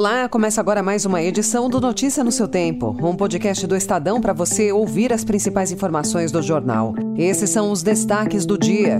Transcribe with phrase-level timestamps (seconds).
[0.00, 4.18] Olá, começa agora mais uma edição do Notícia no seu Tempo, um podcast do Estadão
[4.18, 6.94] para você ouvir as principais informações do jornal.
[7.18, 8.98] Esses são os destaques do dia.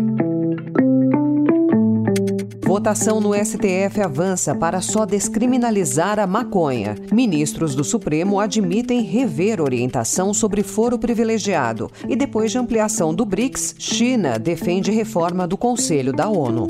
[2.63, 6.95] Votação no STF avança para só descriminalizar a maconha.
[7.11, 11.91] Ministros do Supremo admitem rever orientação sobre foro privilegiado.
[12.11, 16.67] E depois de ampliação do BRICS, China defende reforma do Conselho da ONU.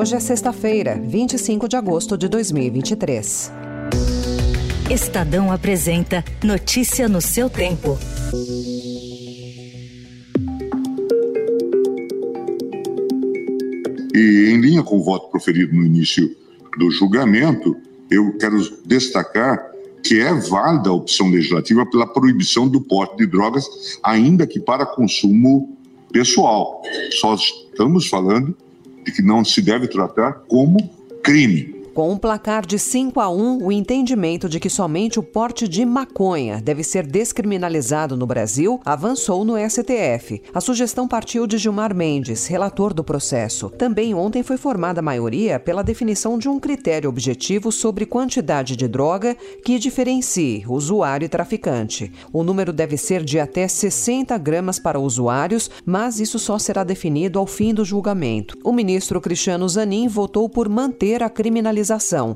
[0.00, 3.50] Hoje é sexta-feira, 25 de agosto de 2023.
[4.88, 7.98] Estadão apresenta Notícia no seu tempo.
[14.14, 16.32] E em linha com o voto proferido no início
[16.78, 17.76] do julgamento,
[18.08, 19.68] eu quero destacar
[20.04, 23.66] que é válida a opção legislativa pela proibição do porte de drogas,
[24.04, 25.76] ainda que para consumo
[26.12, 26.84] pessoal.
[27.10, 28.56] Só estamos falando
[29.04, 30.78] de que não se deve tratar como
[31.22, 31.77] crime.
[31.98, 35.84] Com um placar de 5 a 1, o entendimento de que somente o porte de
[35.84, 40.40] maconha deve ser descriminalizado no Brasil avançou no STF.
[40.54, 43.68] A sugestão partiu de Gilmar Mendes, relator do processo.
[43.70, 48.86] Também ontem foi formada a maioria pela definição de um critério objetivo sobre quantidade de
[48.86, 52.12] droga que diferencie usuário e traficante.
[52.32, 57.40] O número deve ser de até 60 gramas para usuários, mas isso só será definido
[57.40, 58.56] ao fim do julgamento.
[58.62, 61.87] O ministro Cristiano Zanin votou por manter a criminalização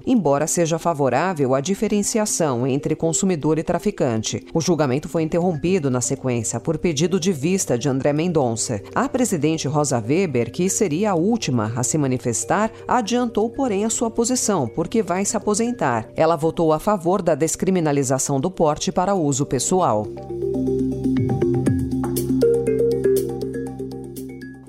[0.07, 4.45] embora seja favorável à diferenciação entre consumidor e traficante.
[4.55, 8.81] O julgamento foi interrompido na sequência por pedido de vista de André Mendonça.
[8.95, 14.11] A presidente Rosa Weber, que seria a última a se manifestar, adiantou, porém, a sua
[14.11, 16.09] posição, porque vai se aposentar.
[16.17, 20.07] Ela votou a favor da descriminalização do porte para uso pessoal.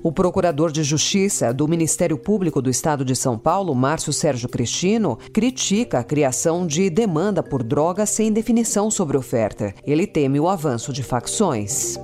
[0.04, 5.18] O procurador de Justiça do Ministério Público do Estado de São Paulo, Márcio Sérgio Cristino,
[5.32, 9.72] critica a criação de demanda por drogas sem definição sobre oferta.
[9.82, 11.98] Ele teme o avanço de facções.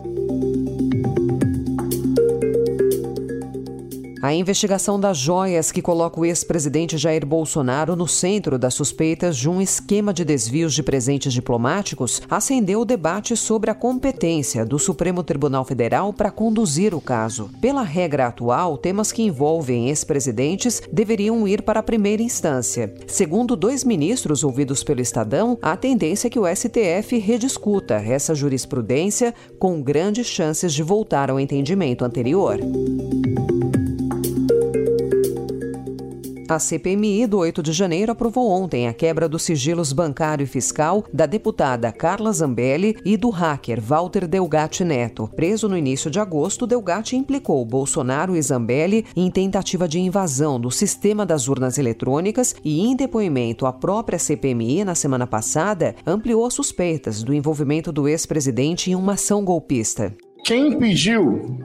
[4.22, 9.48] A investigação das joias que coloca o ex-presidente Jair Bolsonaro no centro das suspeitas de
[9.48, 15.22] um esquema de desvios de presentes diplomáticos acendeu o debate sobre a competência do Supremo
[15.22, 17.48] Tribunal Federal para conduzir o caso.
[17.62, 22.92] Pela regra atual, temas que envolvem ex-presidentes deveriam ir para a primeira instância.
[23.06, 29.34] Segundo dois ministros ouvidos pelo Estadão, a tendência é que o STF rediscuta essa jurisprudência
[29.58, 32.58] com grandes chances de voltar ao entendimento anterior.
[36.50, 41.04] A CPMI do 8 de janeiro aprovou ontem a quebra dos sigilos bancário e fiscal
[41.12, 45.30] da deputada Carla Zambelli e do hacker Walter Delgatti Neto.
[45.36, 50.72] Preso no início de agosto, Delgatti implicou Bolsonaro e Zambelli em tentativa de invasão do
[50.72, 56.54] sistema das urnas eletrônicas e, em depoimento à própria CPMI na semana passada, ampliou as
[56.54, 60.12] suspeitas do envolvimento do ex-presidente em uma ação golpista.
[60.44, 61.60] Quem pediu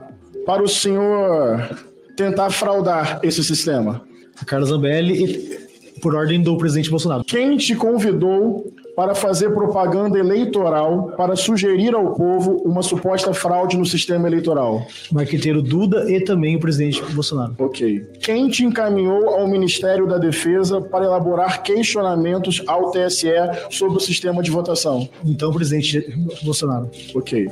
[0.46, 1.76] para o senhor
[2.16, 4.06] tentar fraudar esse sistema?
[4.40, 5.66] A Carla Zambelli,
[6.00, 7.24] por ordem do presidente Bolsonaro.
[7.24, 13.84] Quem te convidou para fazer propaganda eleitoral para sugerir ao povo uma suposta fraude no
[13.84, 14.86] sistema eleitoral?
[15.12, 17.54] Marqueteiro Duda e também o presidente Bolsonaro.
[17.58, 18.06] Ok.
[18.20, 23.28] Quem te encaminhou ao Ministério da Defesa para elaborar questionamentos ao TSE
[23.70, 25.08] sobre o sistema de votação?
[25.24, 26.90] Então, o presidente Bolsonaro.
[27.14, 27.48] Ok.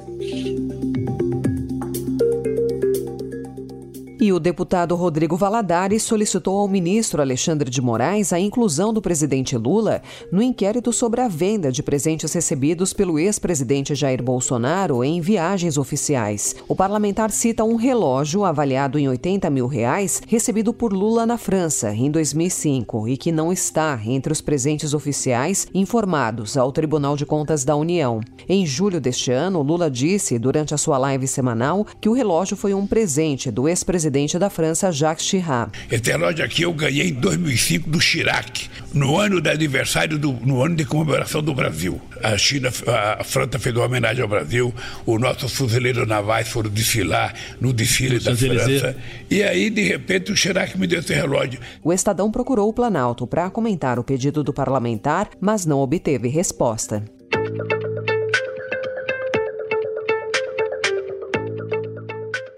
[4.25, 9.55] E o deputado Rodrigo Valadares solicitou ao ministro Alexandre de Moraes a inclusão do presidente
[9.55, 10.01] Lula
[10.33, 16.57] no inquérito sobre a venda de presentes recebidos pelo ex-presidente Jair Bolsonaro em viagens oficiais.
[16.67, 21.93] O parlamentar cita um relógio avaliado em 80 mil reais recebido por Lula na França
[21.95, 27.63] em 2005 e que não está entre os presentes oficiais informados ao Tribunal de Contas
[27.63, 28.23] da União.
[28.49, 32.73] Em julho deste ano, Lula disse, durante a sua live semanal, que o relógio foi
[32.73, 35.73] um presente do ex-presidente presidente da França, Jacques Chirac.
[35.91, 40.63] Esse relógio aqui eu ganhei em 2005 do Chirac, no ano do aniversário, do, no
[40.63, 42.01] ano de comemoração do Brasil.
[42.23, 42.71] A China,
[43.19, 44.73] a França fez uma homenagem ao Brasil,
[45.05, 48.97] os nossos fuzileiros navais foram desfilar no desfile da França.
[49.29, 51.59] E aí, de repente, o Chirac me deu esse relógio.
[51.83, 57.05] O Estadão procurou o Planalto para comentar o pedido do parlamentar, mas não obteve resposta.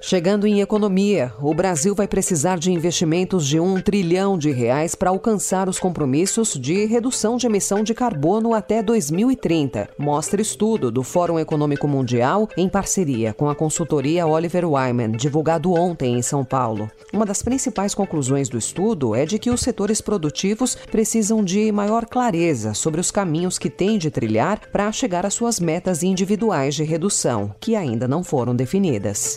[0.08, 5.10] Chegando em economia, o Brasil vai precisar de investimentos de um trilhão de reais para
[5.10, 11.40] alcançar os compromissos de redução de emissão de carbono até 2030, mostra estudo do Fórum
[11.40, 16.88] Econômico Mundial em parceria com a consultoria Oliver Wyman, divulgado ontem em São Paulo.
[17.12, 22.06] Uma das principais conclusões do estudo é de que os setores produtivos precisam de maior
[22.06, 26.84] clareza sobre os caminhos que têm de trilhar para chegar às suas metas individuais de
[26.84, 29.36] redução, que ainda não foram definidas.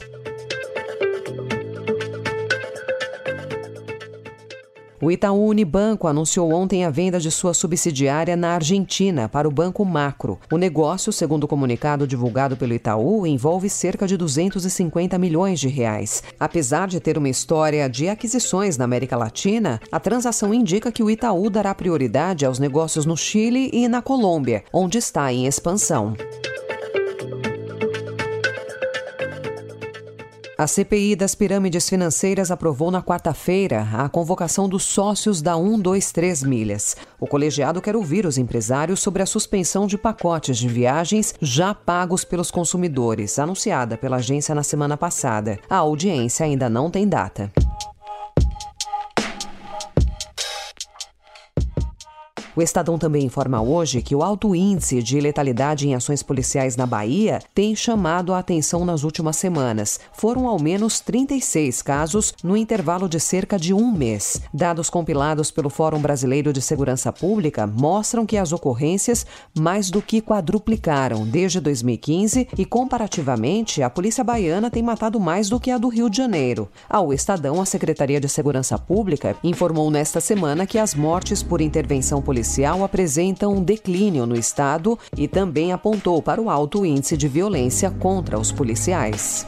[5.02, 9.86] O Itaú Unibanco anunciou ontem a venda de sua subsidiária na Argentina para o Banco
[9.86, 10.38] Macro.
[10.52, 16.22] O negócio, segundo o comunicado divulgado pelo Itaú, envolve cerca de 250 milhões de reais.
[16.38, 21.10] Apesar de ter uma história de aquisições na América Latina, a transação indica que o
[21.10, 26.14] Itaú dará prioridade aos negócios no Chile e na Colômbia, onde está em expansão.
[30.60, 36.98] A CPI das pirâmides financeiras aprovou na quarta-feira a convocação dos sócios da 123 Milhas.
[37.18, 42.26] O colegiado quer ouvir os empresários sobre a suspensão de pacotes de viagens já pagos
[42.26, 45.58] pelos consumidores, anunciada pela agência na semana passada.
[45.70, 47.50] A audiência ainda não tem data.
[52.60, 56.86] O Estadão também informa hoje que o alto índice de letalidade em ações policiais na
[56.86, 59.98] Bahia tem chamado a atenção nas últimas semanas.
[60.12, 64.42] Foram ao menos 36 casos no intervalo de cerca de um mês.
[64.54, 69.26] Dados compilados pelo Fórum Brasileiro de Segurança Pública mostram que as ocorrências
[69.58, 75.62] mais do que quadruplicaram desde 2015 e, comparativamente, a Polícia Baiana tem matado mais do
[75.62, 76.68] que a do Rio de Janeiro.
[76.90, 82.22] Ao Estadão, a Secretaria de Segurança Pública informou nesta semana que as mortes por intervenção
[82.22, 87.28] policial policial apresentam um declínio no estado e também apontou para o alto índice de
[87.28, 89.46] violência contra os policiais.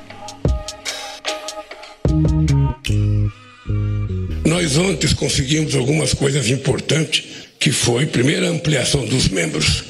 [4.46, 7.26] Nós ontem conseguimos algumas coisas importantes,
[7.60, 9.84] que foi, primeiro, a ampliação dos membros.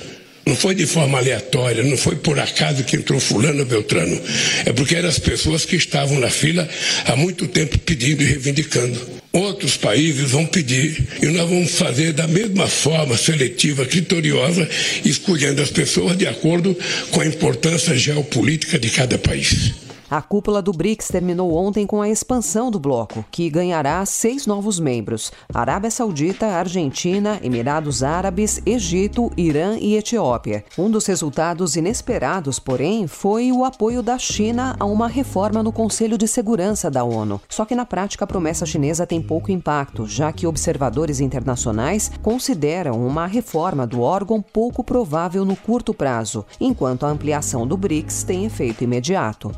[0.45, 4.21] Não foi de forma aleatória, não foi por acaso que entrou fulano Beltrano.
[4.65, 6.67] É porque eram as pessoas que estavam na fila
[7.05, 9.20] há muito tempo pedindo e reivindicando.
[9.33, 14.67] Outros países vão pedir e nós vamos fazer da mesma forma seletiva, criteriosa,
[15.05, 16.77] escolhendo as pessoas de acordo
[17.11, 19.71] com a importância geopolítica de cada país.
[20.11, 24.77] A cúpula do BRICS terminou ontem com a expansão do bloco, que ganhará seis novos
[24.77, 30.65] membros: Arábia Saudita, Argentina, Emirados Árabes, Egito, Irã e Etiópia.
[30.77, 36.17] Um dos resultados inesperados, porém, foi o apoio da China a uma reforma no Conselho
[36.17, 37.39] de Segurança da ONU.
[37.47, 43.01] Só que na prática a promessa chinesa tem pouco impacto, já que observadores internacionais consideram
[43.07, 48.43] uma reforma do órgão pouco provável no curto prazo, enquanto a ampliação do BRICS tem
[48.43, 49.53] efeito imediato.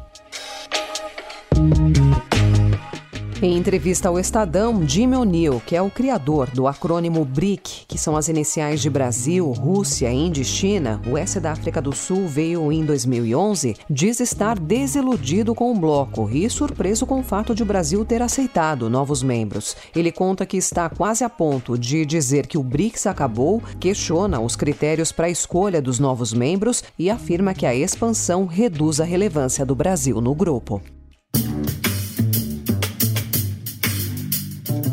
[3.44, 8.16] Em entrevista ao Estadão, Jimmy O'Neill, que é o criador do acrônimo BRIC, que são
[8.16, 12.72] as iniciais de Brasil, Rússia, Índia e China, o S da África do Sul veio
[12.72, 17.66] em 2011, diz estar desiludido com o bloco e surpreso com o fato de o
[17.66, 19.76] Brasil ter aceitado novos membros.
[19.94, 24.56] Ele conta que está quase a ponto de dizer que o BRICS acabou, questiona os
[24.56, 29.66] critérios para a escolha dos novos membros e afirma que a expansão reduz a relevância
[29.66, 30.82] do Brasil no grupo.